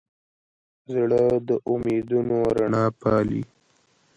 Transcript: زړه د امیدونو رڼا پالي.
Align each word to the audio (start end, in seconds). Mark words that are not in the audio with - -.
زړه 0.93 1.23
د 1.47 1.49
امیدونو 1.71 2.37
رڼا 2.57 2.85
پالي. 3.01 3.43